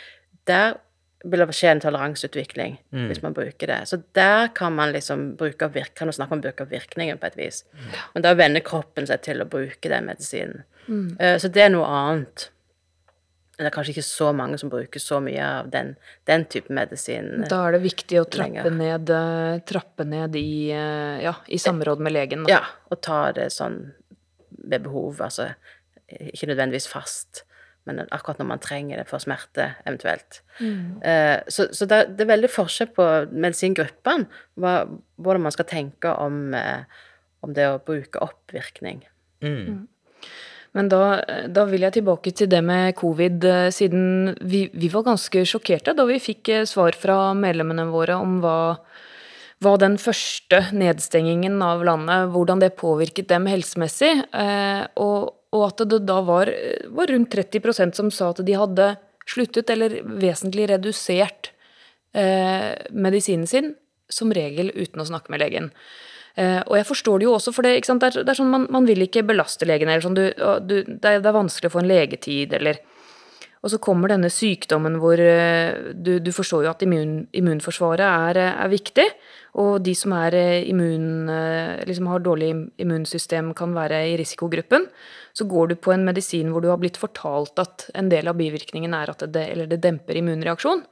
[0.48, 0.74] der
[1.24, 3.08] vil det skje en toleranseutvikling Mm.
[3.08, 3.88] hvis man bruker det.
[3.88, 7.26] Så der kan man liksom bruke virk, kan man snakke om bruk av virkningen på
[7.28, 7.64] et vis.
[8.14, 10.64] Men da venner kroppen seg til å bruke den medisinen.
[10.88, 11.16] Mm.
[11.20, 12.50] Eh, Så det er noe annet.
[13.54, 15.94] Det er kanskje ikke så mange som bruker så mye av den,
[16.26, 17.44] den type medisin.
[17.52, 22.02] Da er det viktig å trappe ned, eh, trappe ned i, eh, ja, i samråd
[22.02, 22.48] med legen.
[22.48, 22.56] da.
[22.56, 23.94] Ja, og ta det sånn
[24.64, 25.52] ved behov, altså
[26.10, 27.44] ikke nødvendigvis fast,
[27.86, 30.42] men akkurat når man trenger det for smerte, eventuelt.
[30.60, 31.02] Mm.
[31.52, 36.86] så så det, er veldig forskjell på medisingruppene, hvordan man skal tenke om, eh,
[37.44, 39.04] om det å bruke oppvirkning.
[39.44, 39.88] Mm.
[40.74, 41.22] Men da,
[41.54, 45.94] da vil jeg tilbake til det med covid, eh, siden vi, vi var ganske sjokkerte
[45.94, 48.58] da vi fikk eh, svar fra medlemmene våre om hva,
[49.62, 54.16] hva den første nedstengingen av landet, hvordan det påvirket dem helsemessig.
[54.34, 56.50] Eh, og, og at det da var,
[56.90, 58.96] var rundt 30% som sa at de hadde
[59.30, 61.54] sluttet eller vesentlig redusert
[62.18, 63.76] eh, medisinen sin,
[64.10, 65.70] som regel uten å snakke med legen.
[66.36, 67.76] Eh, og jeg forstår det jo også, for det?
[67.86, 69.90] Det, er, det er sånn man, man vil ikke belaste legen.
[69.90, 70.26] eller sånn, du,
[70.66, 72.82] du, det, er, det er vanskelig å få en legetid, eller
[73.64, 78.40] Og så kommer denne sykdommen hvor eh, du, du forstår jo at immun, immunforsvaret er,
[78.42, 79.06] eh, er viktig.
[79.64, 81.30] Og de som eh, immun,
[81.88, 82.50] liksom har dårlig
[82.84, 84.90] immunsystem, kan være i risikogruppen.
[85.32, 88.36] Så går du på en medisin hvor du har blitt fortalt at en del av
[88.36, 90.84] bivirkningen er at det, det demper immunreaksjon.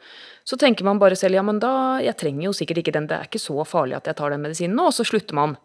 [0.47, 3.19] Så tenker man bare selv ja, men da Jeg trenger jo sikkert ikke den, det
[3.19, 5.59] er ikke så farlig at jeg tar den medisinen nå, og så slutter man.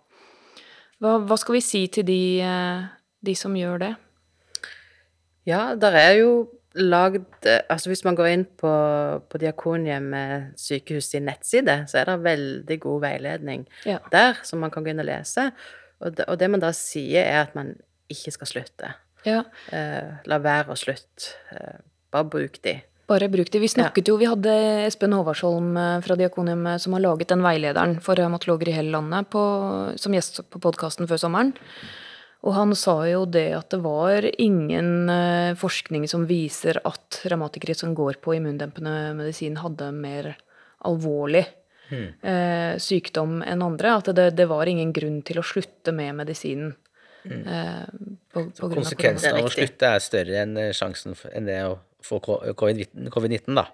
[0.98, 2.42] Hva, hva skal vi si til de,
[3.22, 3.94] de som gjør det?
[5.46, 6.30] Ja, der er jo
[6.76, 8.70] lagd Altså hvis man går inn på,
[9.30, 13.98] på Diakonhjemmet sykehus sin nettside, så er det veldig god veiledning Ja.
[14.12, 15.50] der som man kan gå inn og lese.
[16.04, 17.74] Og det, og det man da sier, er at man
[18.12, 18.92] ikke skal slutte.
[19.26, 21.32] Ja, Eh, la være å slutte.
[21.50, 21.80] Eh,
[22.12, 22.76] bare bruk de.
[23.08, 23.58] bare bruk de.
[23.62, 24.52] Vi snakket jo, vi hadde
[24.86, 29.28] Espen Håvardsholm eh, fra Diakonhjemmet som har laget den veilederen for revmatologer i hele landet
[29.30, 29.42] på,
[29.98, 31.54] som gjest på podkasten før sommeren.
[32.46, 37.74] Og han sa jo det at det var ingen eh, forskning som viser at revmatikere
[37.74, 40.34] som går på immundempende medisin, hadde mer
[40.86, 41.42] alvorlig
[41.90, 42.78] mm.
[42.78, 43.96] sykdom enn andre.
[43.98, 46.76] At det, det var ingen grunn til å slutte med medisinen.
[47.26, 47.40] Mm.
[48.30, 51.56] på, på av Konsekvensen er av å slutte er større enn sjansen for, enn det
[51.66, 51.72] å
[52.06, 53.64] få covid-19, covid-19, da.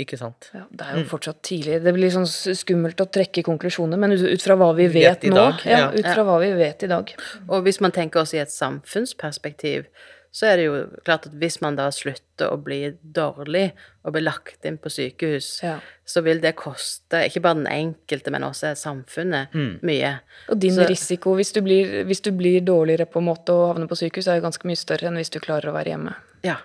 [0.00, 0.48] Ikke sant?
[0.56, 1.82] Ja, det er jo fortsatt tidlig.
[1.84, 5.30] Det blir sånn skummelt å trekke konklusjoner, men ut, ut fra hva vi vet, Vet
[5.30, 5.92] nå dag, ja, ja.
[5.92, 7.14] Ut fra hva vi vet i dag.
[7.48, 9.86] Og hvis man tenker oss i et samfunnsperspektiv,
[10.34, 12.80] så er det jo klart at hvis man da slutter å bli
[13.14, 13.68] dårlig
[14.02, 15.76] og blir lagt inn på sykehus, Ja.
[16.04, 20.18] så vil det koste ikke bare den enkelte, men også samfunnet mye.
[20.48, 23.76] Og din Så- risiko hvis du, blir, hvis du blir dårligere på en måte og
[23.76, 26.14] havner på sykehus, er jo ganske mye større enn hvis du klarer å være hjemme.
[26.42, 26.56] Ja.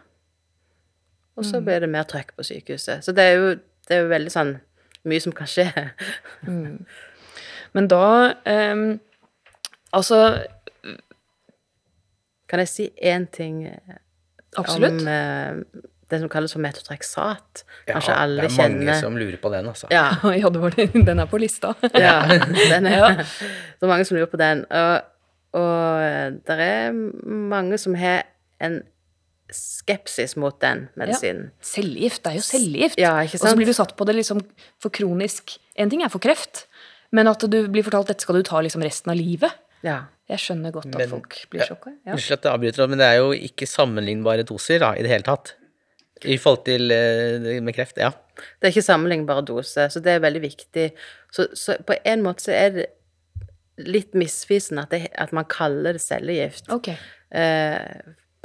[1.39, 3.03] Og så blir det mer trøkk på sykehuset.
[3.05, 3.51] Så det er jo,
[3.87, 4.55] det er jo veldig sånn
[5.07, 5.69] mye som kan skje.
[7.73, 8.33] Men da
[8.73, 8.99] um,
[9.95, 10.17] Altså,
[12.49, 13.63] Kan jeg si én ting
[14.57, 15.01] absolutt.
[15.01, 17.63] om uh, det som kalles for metotrexat?
[17.87, 19.87] Ja, Kanskje alle det er kjenner mange som lurer på den, altså.
[19.93, 20.07] Ja.
[20.41, 20.87] Ja, det var det.
[20.93, 21.73] Den er på lista.
[21.93, 22.21] Ja,
[22.71, 23.09] den er, Ja.
[23.17, 24.65] det er mange som lurer på den.
[24.69, 25.01] Og,
[25.53, 26.01] og
[26.49, 26.91] det er
[27.53, 28.25] mange som har
[28.61, 28.81] en
[29.55, 31.49] skepsis mot den medisinen.
[31.65, 32.23] Cellegift.
[32.23, 32.99] Det er jo cellegift.
[33.01, 34.41] Ja, Og så blir du satt på det liksom
[34.81, 36.65] for kronisk En ting er for kreft,
[37.15, 39.53] men at du blir fortalt dette skal du ta liksom resten av livet.
[39.81, 40.01] Ja.
[40.29, 41.67] Jeg skjønner godt at Men- folk blir ja.
[41.71, 41.93] sjokka.
[42.05, 42.11] Ja.
[42.13, 45.23] Unnskyld at jeg avbryter, men det er jo ikke sammenlignbare doser da, i det hele
[45.23, 45.55] tatt.
[46.21, 48.11] I forhold til eh, med kreft, ja.
[48.59, 50.91] Det er ikke sammenlignbare doser, så det er veldig viktig.
[51.31, 52.85] Så, så på en måte så er det
[53.79, 56.67] litt misvisende at, at man kaller det cellegift.
[56.69, 56.89] Ok.
[57.31, 57.79] Eh,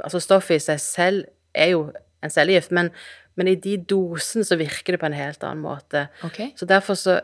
[0.03, 1.23] altså stoffet i seg selv
[1.55, 1.87] er jo
[2.25, 2.91] en cellegift, men,
[3.39, 6.07] men i de dosene så virker det på en helt annen måte.
[6.25, 6.51] Okay.
[6.59, 7.19] Så derfor så,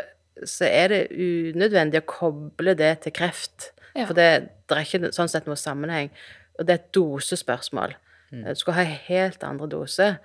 [0.45, 3.71] så er det unødvendig å koble det til kreft.
[3.95, 4.05] Ja.
[4.05, 4.29] For det,
[4.69, 6.12] det er ikke sånn sett noe sammenheng.
[6.60, 7.95] Og det er et dosespørsmål.
[8.31, 8.43] Mm.
[8.47, 10.19] Du skal ha helt andre doser.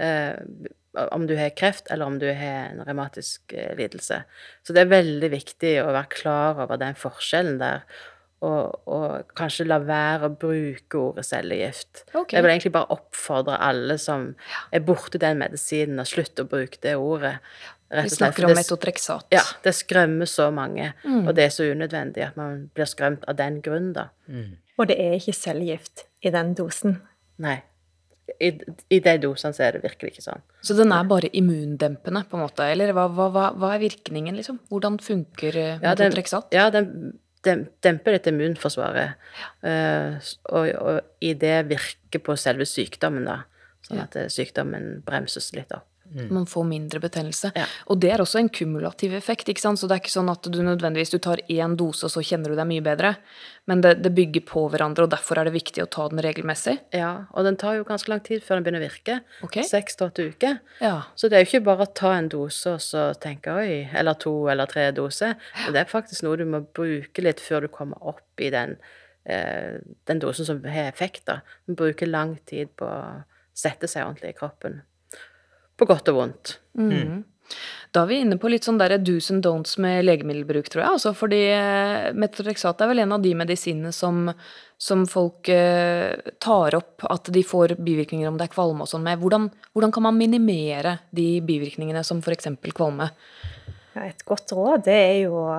[0.00, 0.34] Eh,
[0.92, 4.22] om du har kreft, eller om du har en revmatisk eh, lidelse.
[4.62, 7.86] Så det er veldig viktig å være klar over den forskjellen der.
[8.42, 12.00] Og, og kanskje la være å bruke ordet cellegift.
[12.10, 12.34] Okay.
[12.34, 14.32] Jeg vil egentlig bare oppfordre alle som
[14.74, 17.36] er borti den medisinen, å slutte å bruke det ordet.
[17.92, 19.26] Rett Vi og slett, snakker om metotrexat.
[19.30, 21.28] ja, det skremmer så mange, Mm.
[21.28, 24.08] og det er så unødvendig at man blir skremt av den grunn, da.
[24.78, 27.00] Og det er ikke cellegift i den dosen.
[27.38, 27.60] Nei.
[28.40, 28.48] I,
[28.90, 30.42] i de dosene så er det virkelig ikke sånn.
[30.64, 32.64] Så den er bare immundempende, på en måte?
[32.64, 34.58] Eller hva, hva, hva, er virkningen, liksom?
[34.70, 36.48] Hvordan funker metotrexat?
[36.54, 40.18] Ja, den, ja, den demper dette immunforsvaret, Ja.
[40.50, 43.40] og, og i det virker på selve sykdommen, da.
[43.82, 45.86] sånn at eh, sykdommen bremses litt opp.
[46.32, 47.52] Man får mindre betennelse.
[47.56, 47.64] Ja.
[47.92, 49.80] Og det er også en kumulativ effekt, ikke sant.
[49.80, 52.52] Så det er ikke sånn at du nødvendigvis du tar én dose, og så kjenner
[52.52, 53.14] du deg mye bedre.
[53.70, 56.74] Men det, det bygger på hverandre, og derfor er det viktig å ta den regelmessig.
[56.96, 59.18] Ja, og den tar jo ganske lang tid før den begynner å virke.
[59.68, 60.58] Seks til åtte uker.
[60.82, 60.96] Ja.
[61.14, 64.18] Så det er jo ikke bare å ta en dose og så tenke oi, eller
[64.18, 65.36] to eller tre doser.
[65.62, 65.70] Ja.
[65.74, 68.76] det er faktisk noe du må bruke litt før du kommer opp i den,
[69.30, 69.78] eh,
[70.10, 71.24] den dosen som har effekt.
[71.30, 71.40] da.
[71.66, 73.22] Du bruker lang tid på å
[73.54, 74.82] sette seg ordentlig i kroppen.
[75.82, 76.56] På godt og vondt.
[76.78, 77.22] Mm.
[77.92, 80.92] Da er vi inne på litt sånn der do's and don'ts med legemiddelbruk, tror jeg.
[80.96, 84.30] Altså fordi eh, er vel en av de medisinene som,
[84.80, 89.04] som folk eh, tar opp at de får bivirkninger om det er kvalme og sånn
[89.04, 89.20] med.
[89.20, 92.48] Hvordan, hvordan kan man minimere de bivirkningene som f.eks.
[92.72, 93.10] kvalme?
[93.92, 95.52] Ja, et godt råd det er jo å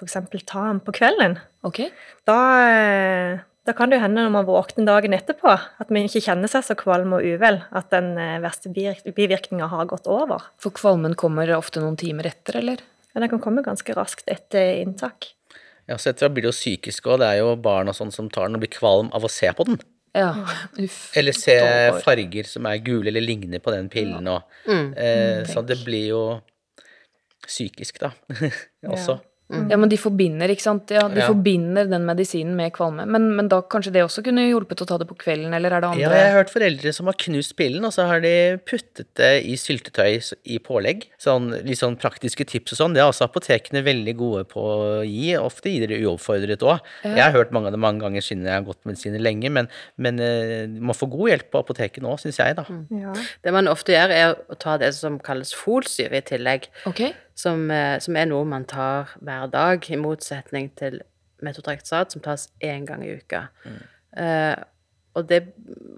[0.00, 0.16] f.eks.
[0.48, 1.36] ta den på kvelden.
[1.68, 1.82] Ok?
[2.28, 2.38] Da,
[2.70, 6.48] eh, da kan det jo hende når man våkner dagen etterpå, at man ikke kjenner
[6.48, 10.46] seg så kvalm og uvel, at den eh, verste bivirk- bivirkninga har gått over.
[10.62, 12.80] For kvalmen kommer ofte noen timer etter, eller?
[13.12, 15.34] Ja, den kan komme ganske raskt etter inntak.
[15.88, 17.20] Ja, så etter hvert blir det jo psykisk òg.
[17.22, 19.52] Det er jo barn og sånn som tar den og blir kvalm av å se
[19.56, 19.80] på den.
[20.16, 20.32] Ja.
[20.84, 21.00] Uff.
[21.16, 21.56] Eller se
[22.04, 26.22] farger som er gule eller ligner på den pillen og eh, Så det blir jo
[27.48, 28.12] psykisk, da.
[28.92, 29.18] Også.
[29.18, 30.90] Ja, men de forbinder, ikke sant?
[30.92, 31.26] Ja, de Ja.
[31.30, 33.06] forbinder den medisinen med kvalme.
[33.08, 35.80] Men, men da kanskje det også kunne hjulpet å ta det på kvelden, eller er
[35.80, 38.58] det andre Ja, jeg har hørt foreldre som har knust pillen, og så har de
[38.68, 40.18] puttet det i syltetøy
[40.52, 41.06] i pålegg.
[41.18, 42.94] Sånn, litt sånn praktiske tips og sånn.
[42.94, 45.32] Det er også apotekene veldig gode på å gi.
[45.40, 46.80] Ofte gir de uoppfordret òg.
[47.04, 49.68] Jeg har hørt mange av det mange ganger siden jeg har gått medisiner lenge, men,
[49.96, 52.66] men eh, du må få god hjelp på apoteket nå, syns jeg, da.
[52.92, 53.14] Ja.
[53.42, 56.68] Det man ofte gjør, er å ta det som kalles folsyre i tillegg.
[56.86, 57.00] Ok?
[57.38, 61.00] Som, eh, som er noe man tar hver dag, i motsetning til
[61.44, 63.46] metotrexat, som tas én gang i uka.
[64.16, 64.56] Eh,
[65.14, 65.42] og, det,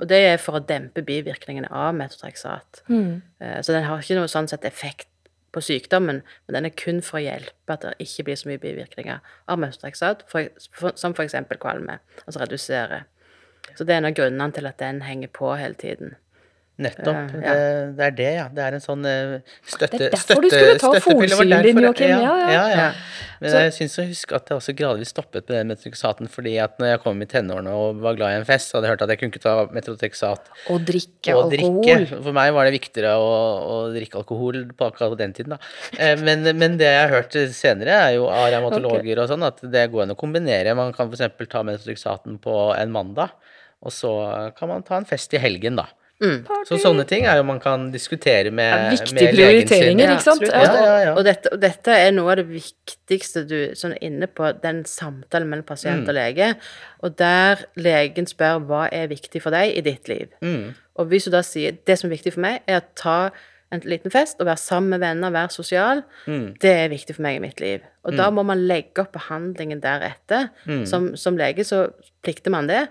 [0.00, 2.82] og det er for å dempe bivirkningene av metotrexat.
[2.88, 3.20] Mm.
[3.42, 5.08] Uh, så den har ikke noe sånn sett effekt
[5.52, 8.62] på sykdommen, men den er kun for å hjelpe at det ikke blir så mye
[8.62, 9.18] bivirkninger
[9.50, 11.36] av metotrexat, for, for, som f.eks.
[11.60, 13.02] kvalme, altså redusere.
[13.74, 16.14] Så det er en av grunnene til at den henger på hele tiden.
[16.80, 17.32] Nettopp.
[17.44, 17.52] Ja.
[17.54, 18.44] Det, det er det, ja.
[18.56, 19.34] Det er en sånn eh,
[19.68, 19.98] støtte...
[20.00, 22.12] Det er derfor du skulle ta folsyren din, Joakim.
[22.24, 22.62] Ja, ja.
[22.72, 22.86] ja.
[23.40, 26.54] Men Så- jeg syns å huske at jeg også gradvis stoppet med den metrotrexaten, fordi
[26.60, 28.94] at når jeg kom i tenårene og var glad i en fest, så hadde jeg
[28.96, 31.84] hørt at jeg kunne ikke ta metrotrexat Og drikke og alkohol.
[31.84, 32.20] drikke.
[32.26, 35.60] For meg var det viktigere å, å drikke alkohol på akkurat den tiden, da.
[36.00, 39.60] Eh, Men, men det jeg har hørt senere, er jo av revmatologer og sånn, at
[39.72, 40.76] det går an å kombinere.
[40.76, 41.48] Man kan f.eks.
[41.48, 43.32] ta metrotrexaten på en mandag,
[43.80, 44.10] og så
[44.56, 45.86] kan man ta en fest i helgen, da.
[46.20, 46.44] Mm.
[46.68, 49.78] Så sånne ting er jo man kan diskutere med, er viktige med legen sin.
[49.78, 50.42] prioriteringer, ikke sant?
[50.42, 50.60] Ja.
[50.60, 51.14] Ja, ja, ja.
[51.16, 55.48] Og, dette, og dette er noe av det viktigste du sånn inne på, den samtalen
[55.48, 56.08] mellom pasient Mm.
[56.08, 56.50] og lege,
[57.02, 60.28] og der legen spør hva er viktig for deg i ditt liv.
[60.42, 60.74] Mm.
[61.00, 63.30] Og hvis du da sier det som er viktig for meg, er å ta
[63.72, 66.58] en liten fest og være sammen med venner, være sosial, Mm.
[66.60, 67.80] det er viktig for meg i mitt liv.
[68.04, 70.50] Og da må man legge opp behandlingen deretter.
[70.66, 70.84] Mm.
[70.86, 71.92] Som, som lege så
[72.24, 72.88] plikter man det.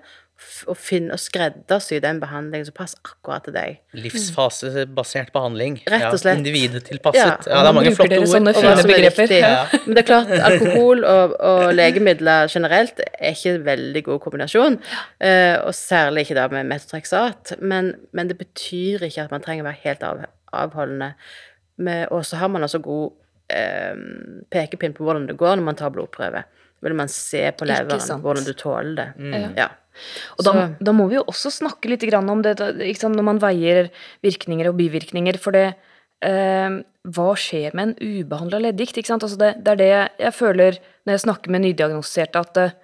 [0.71, 3.79] Å finne og skreddersy den behandlingen som passer akkurat til deg.
[3.93, 5.79] Livsfasebasert behandling.
[5.89, 6.37] Rett og slett.
[6.37, 7.47] Ja, individtilpasset.
[7.47, 8.27] Ja, Ja, det er mange flotte ord.
[8.31, 9.33] sånne fine som er begreper.
[9.35, 9.65] Ja.
[9.85, 14.79] Men det er klart, alkohol og, og legemidler generelt er ikke en veldig god kombinasjon.
[15.19, 17.55] eh, og særlig ikke da med metotrexat.
[17.61, 20.23] Men, men det betyr ikke at man trenger å være helt av,
[20.53, 21.13] avholdende.
[22.11, 23.11] Og så har man altså god
[23.51, 23.95] eh,
[24.51, 26.43] pekepinn på hvordan det går når man tar blodprøve.
[26.79, 29.07] Vil man se på leveren hvordan du tåler det.
[29.19, 29.55] Mm.
[29.59, 29.67] Ja.
[30.37, 33.89] Og da, da må vi jo også snakke litt grann om det når man veier
[34.25, 35.39] virkninger og bivirkninger.
[35.41, 35.65] For det
[36.25, 39.01] eh, Hva skjer med en ubehandla leddgikt?
[39.09, 42.77] Altså det, det er det jeg, jeg føler når jeg snakker med nydiagnostiserte, at eh,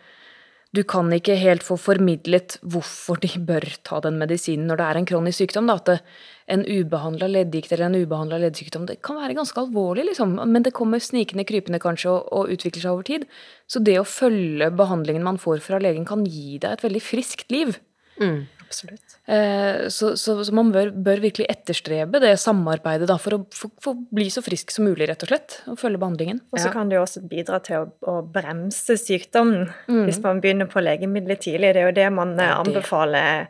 [0.75, 4.99] du kan ikke helt få formidlet hvorfor de bør ta den medisinen når det er
[4.99, 5.69] en kronisk sykdom.
[5.69, 5.77] Da.
[5.79, 6.03] At
[6.51, 10.35] en ubehandla leddgikt eller en ubehandla leddsykdom det kan være ganske alvorlig, liksom.
[10.51, 13.27] Men det kommer snikende, krypende kanskje og, og utvikler seg over tid.
[13.71, 17.53] Så det å følge behandlingen man får fra legen, kan gi deg et veldig friskt
[17.55, 17.77] liv.
[18.21, 18.47] Mm.
[18.65, 19.17] Absolutt.
[19.29, 23.71] Eh, Så, så, så man bør, bør virkelig etterstrebe det samarbeidet da, for å for,
[23.83, 25.57] for bli så frisk som mulig, rett og slett.
[25.69, 26.41] Og følge behandlingen.
[26.51, 26.73] Og så Ja.
[26.73, 30.05] kan det jo også bidra til å, å bremse sykdommen Mm.
[30.07, 31.73] hvis man begynner på legemidler tidlig.
[31.75, 32.73] Det er jo det man eh, Ja, det.
[32.73, 33.47] anbefaler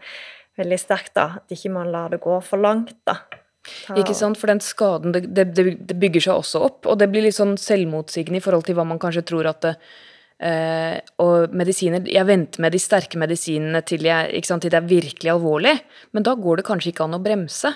[0.58, 1.25] veldig sterkt, da.
[1.39, 3.19] At ikke man lar det gå for langt, da.
[3.88, 4.38] Ta- Ikke sant?
[4.38, 5.47] For den skaden, det, det,
[5.88, 6.86] det bygger seg også opp.
[6.86, 9.75] Og det blir litt sånn selvmotsigende i forhold til hva man kanskje tror at det,
[10.39, 14.88] eh, Og medisiner Jeg venter med de sterke medisinene til, jeg, sant, til det er
[14.89, 15.80] virkelig alvorlig.
[16.13, 17.74] Men da går det kanskje ikke an å bremse.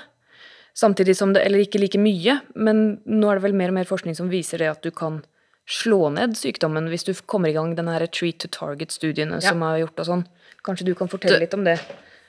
[0.75, 3.89] Samtidig som det Eller ikke like mye, men nå er det vel mer og mer
[3.89, 5.21] forskning som viser det at du kan
[5.69, 9.49] slå ned sykdommen hvis du kommer i gang den her treat to target-studiene Ja.
[9.51, 10.23] som er gjort og sånn.
[10.65, 11.79] Kanskje du kan fortelle Du- litt om det?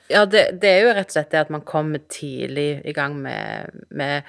[0.09, 3.15] Ja, det, det er jo rett og slett det at man kommer tidlig i gang
[3.21, 4.23] med, med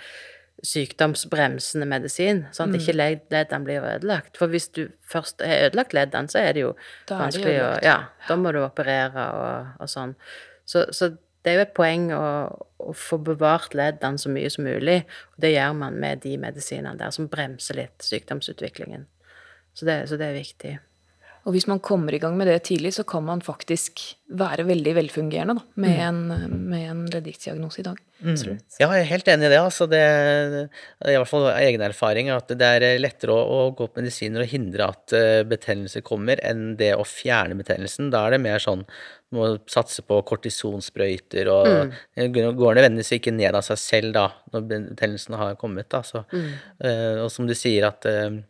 [0.62, 2.80] sykdomsbremsende medisin, sånn at Mm.
[2.80, 2.94] ikke
[3.30, 4.36] leddene blir ødelagt.
[4.36, 6.74] For hvis du først har ødelagt leddene, så er det jo
[7.08, 7.82] Da vanskelig å.
[7.82, 7.98] Ja,
[8.28, 10.14] da må du operere og, og sånn.
[10.64, 11.10] Så, så
[11.42, 12.26] det er jo et poeng å,
[12.78, 16.96] å få bevart leddene så mye som mulig, og det gjør man med de medisinene
[16.98, 19.06] der som bremser litt sykdomsutviklingen.
[19.74, 20.78] Så det, så det er viktig.
[21.42, 24.00] Og hvis man kommer i gang med det tidlig, så kan man faktisk
[24.32, 26.20] være veldig velfungerende da, med, en,
[26.70, 27.98] med en leddgiktdiagnose i dag.
[28.22, 28.36] Mm.
[28.78, 29.58] Ja, jeg er helt enig i det.
[29.58, 33.88] Altså det er i hvert fall egen erfaring at det er lettere å, å gå
[33.88, 38.12] på medisiner og hindre at uh, betennelse kommer, enn det å fjerne betennelsen.
[38.14, 38.86] Da er det mer sånn
[39.32, 42.34] må satse på kortisonsprøyter, og mm.
[42.58, 45.88] går nødvendigvis ikke ned av seg selv da, når betennelsen har kommet.
[45.92, 46.02] Da.
[46.06, 48.40] Så, uh, og som du sier at eh, eh,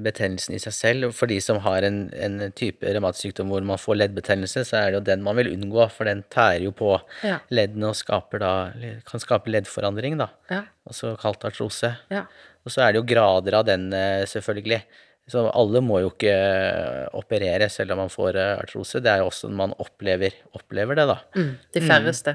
[0.00, 1.10] betennelsen i seg selv.
[1.16, 5.00] For de som har en, en type revmatsykdom hvor man får leddbetennelse, så er det
[5.00, 7.38] jo den man vil unngå, for den tærer jo på Ja.
[7.50, 7.96] leddene og
[8.40, 8.72] da,
[9.04, 10.30] kan skape leddforandring, da.
[10.50, 10.62] Ja.
[10.88, 11.94] Også kalt artrose.
[12.10, 12.24] Ja.
[12.64, 14.82] Og så er det jo grader av den, eh, selvfølgelig.
[15.24, 19.00] Så alle må jo ikke eh, operere selv om man får eh, artrose.
[19.00, 21.14] Det er jo også når man opplever, opplever det, da.
[21.38, 21.46] Mm.
[21.72, 22.34] De færreste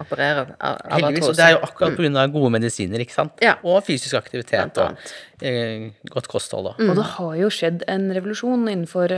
[0.00, 1.26] opererer av av Heldigvis.
[1.26, 1.36] Artrose.
[1.36, 2.24] det er jo akkurat pga.
[2.38, 3.36] gode medisiner, ikke sant.
[3.44, 3.58] Ja.
[3.68, 4.96] Og fysisk aktivitet og
[5.44, 6.70] eh, godt kosthold.
[6.70, 6.88] Da.
[6.88, 9.12] Og det har jo skjedd en revolusjon innenfor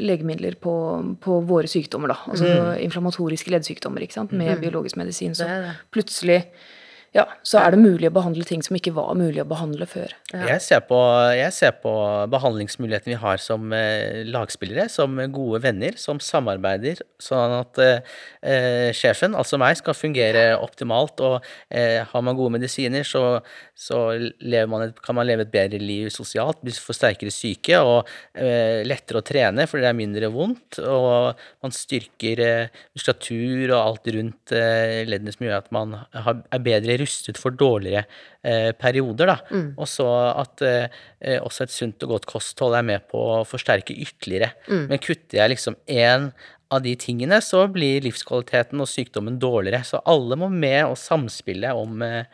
[0.00, 0.74] legemidler på,
[1.20, 2.18] på våre sykdommer, da.
[2.32, 2.56] Altså
[2.88, 5.36] inflammatoriske leddsykdommer, ikke sant, med biologisk medisin.
[5.36, 5.76] Så Det det.
[5.92, 6.40] plutselig
[7.16, 10.12] ja, så er det mulig å behandle ting som ikke var mulig å behandle før.
[10.28, 10.98] Jeg, ser på,
[11.32, 11.92] jeg ser på
[12.28, 18.10] behandlingsmulighetene vi har som eh, lagspillere, som gode venner, som samarbeider, sånn at eh,
[18.44, 21.22] eh, sjefen, altså meg, skal fungere optimalt.
[21.24, 21.38] Og
[21.72, 23.40] eh, har man gode medisiner, så,
[23.72, 27.80] så lever man et, kan man leve et bedre liv sosialt, bli for sterkere syke
[27.80, 30.82] og eh, lettere å trene fordi det er mindre vondt.
[30.84, 36.44] Og man styrker eh, muskulatur og alt rundt eh, leddene som gjør at man har,
[36.52, 38.04] er bedre rustet for dårligere
[38.42, 39.32] eh, perioder.
[39.32, 39.38] Da.
[39.78, 43.42] Og så at eh, eh, også et sunt og godt kosthold er med på å
[43.48, 44.52] forsterke ytterligere.
[44.90, 46.30] Men kutter jeg liksom én
[46.68, 49.80] av de tingene, så blir livskvaliteten og sykdommen dårligere.
[49.86, 52.24] Så alle må med og samspille om, eh,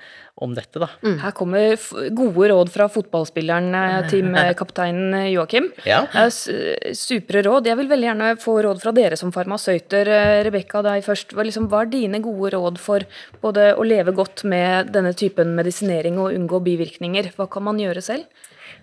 [0.43, 0.89] om dette, da.
[1.23, 1.77] Her kommer
[2.11, 5.71] gode råd fra fotballspilleren, eh, teamkapteinen eh, Joakim.
[5.87, 6.03] Ja.
[6.29, 7.71] Supre råd.
[7.71, 10.11] Jeg vil veldig gjerne få råd fra dere som farmasøyter.
[10.49, 11.37] Rebekka, deg først.
[11.37, 13.07] Hva, liksom, hva er dine gode råd for
[13.45, 17.31] både å leve godt med denne typen medisinering og unngå bivirkninger?
[17.39, 18.27] Hva kan man gjøre selv?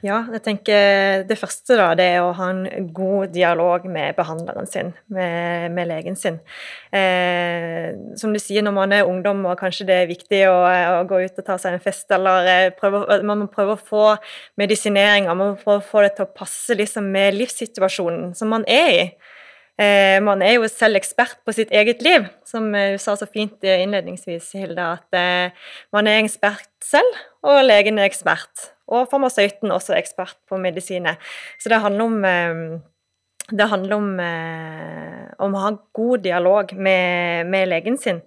[0.01, 4.69] Ja, jeg tenker det første da, det er å ha en god dialog med behandleren
[4.69, 6.39] sin, med, med legen sin.
[6.89, 11.03] Eh, som du sier, når man er ungdom og kanskje det er viktig å, å
[11.09, 14.07] gå ut og ta seg en fest, eller eh, prøve, man må prøve å få
[14.61, 18.65] medisineringa, man må prøve å få det til å passe liksom, med livssituasjonen som man
[18.69, 19.05] er i.
[19.81, 23.25] Eh, man er jo selv ekspert på sitt eget liv, som eh, du sa så
[23.29, 28.71] fint eh, innledningsvis, Hilda, at eh, man er ekspert selv, og legen er ekspert.
[28.91, 31.19] Og farmasøyten også ekspert på medisiner.
[31.59, 32.79] Så det handler om eh,
[33.51, 38.21] det handler om, eh, om å ha god dialog med, med legen sin.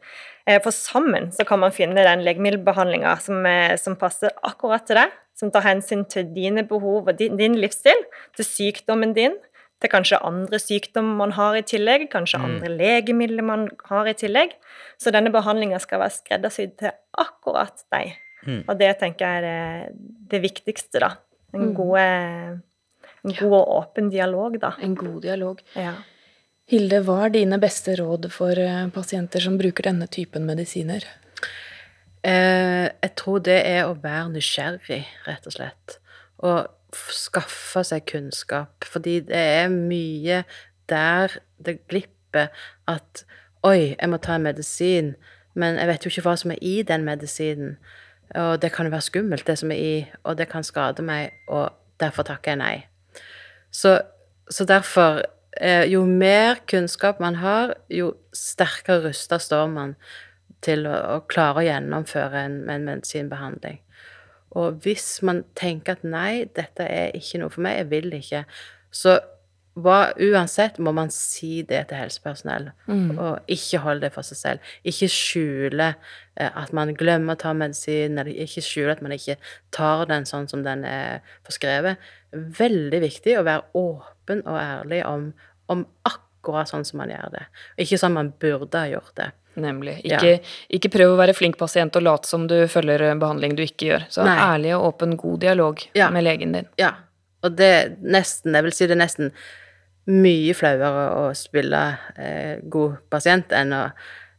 [0.47, 3.47] Eh, for sammen så kan man finne den legemiddelbehandlinga som,
[3.81, 5.15] som passer akkurat til deg.
[5.35, 8.05] Som tar hensyn til dine behov og din, din livsstil,
[8.37, 9.33] til sykdommen din,
[9.83, 14.55] til kanskje andre sykdommer man har i tillegg, kanskje andre legemidler man har i tillegg.
[15.01, 18.15] Så denne behandlinga skal være skreddersydd til akkurat deg.
[18.45, 19.99] Og det tenker jeg er det,
[20.33, 21.11] det viktigste, da.
[21.55, 22.05] En, gode,
[23.25, 24.75] en god og åpen dialog, da.
[24.83, 25.63] En god dialog.
[25.79, 25.95] Ja.
[26.71, 31.05] Hilde, hva er dine beste råd for eh, pasienter som bruker denne typen medisiner?
[32.25, 35.99] Eh, jeg tror det er å være nysgjerrig, rett og slett.
[36.41, 38.87] Og skaffe seg kunnskap.
[38.89, 40.43] Fordi det er mye
[40.91, 42.51] der det glipper
[42.91, 43.25] at
[43.65, 45.15] Oi, jeg må ta en medisin,
[45.57, 47.79] men jeg vet jo ikke hva som er i den medisinen.
[48.35, 49.95] Og det kan jo være skummelt, det som er i,
[50.25, 51.71] og det kan skade meg, og
[52.03, 52.75] derfor takker jeg nei.
[53.75, 54.01] Så,
[54.51, 55.23] så derfor
[55.61, 59.95] eh, Jo mer kunnskap man har, jo sterkere rusta står man
[60.65, 63.81] til å, å klare å gjennomføre en, en medisinbehandling.
[64.55, 68.45] Og hvis man tenker at nei, dette er ikke noe for meg, jeg vil ikke,
[68.95, 69.19] så
[69.77, 72.69] uansett må man si det til helsepersonell,
[73.19, 74.59] og ikke holde det for seg selv.
[74.87, 75.89] Ikke skjule
[76.37, 79.37] eh, at man glemmer å ta medisin, eller ikke skjule at man ikke
[79.75, 81.99] tar den sånn som den er forskrevet.
[82.35, 85.33] Veldig viktig å være åpen og ærlig om,
[85.71, 87.47] om akkurat sånn som man gjør det.
[87.83, 89.33] Ikke sånn man burde ha gjort det.
[89.55, 90.01] Nemlig.
[90.03, 90.19] Ja.
[90.19, 90.41] Ikke,
[90.75, 94.07] ikke prøv å være flink pasient og late som du følger behandling du ikke gjør.
[94.11, 94.35] Så Nei.
[94.43, 96.11] ærlig og åpen, god dialog Ja.
[96.11, 96.67] med legen din.
[96.79, 96.93] Ja,
[97.45, 99.31] og det nesten, jeg vil si det nesten
[100.11, 101.81] mye flauere å spille
[102.21, 103.83] eh, god pasient enn å,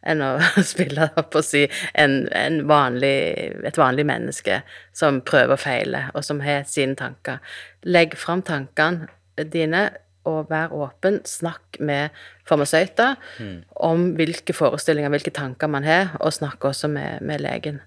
[0.06, 0.32] enn å
[0.74, 1.66] spille på å si,
[1.98, 3.18] en, en vanlig,
[3.66, 4.62] et vanlig menneske
[4.96, 7.42] som prøver og feiler, og som har sine tanker.
[7.86, 9.10] Legg fram tankene
[9.52, 9.90] dine,
[10.26, 11.20] og vær åpen.
[11.26, 12.14] Snakk med
[12.50, 13.58] farmasøyter mm.
[13.86, 17.82] om hvilke forestillinger, hvilke tanker man har, og snakk også med, med legen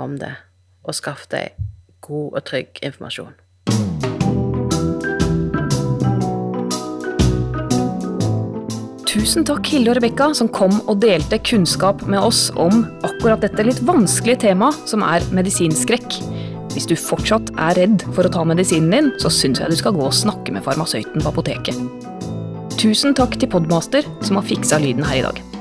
[0.00, 0.32] om det.
[0.84, 1.58] Og skaff deg
[2.04, 3.34] god og trygg informasjon.
[9.14, 13.62] Tusen takk, Hilde og Rebekka, som kom og delte kunnskap med oss om akkurat dette
[13.62, 16.18] litt vanskelige temaet som er medisinskrekk.
[16.74, 19.94] Hvis du fortsatt er redd for å ta medisinen din, så syns jeg du skal
[19.94, 21.78] gå og snakke med farmasøyten på apoteket.
[22.74, 25.53] Tusen takk til Podmaster, som har fiksa lyden her i dag.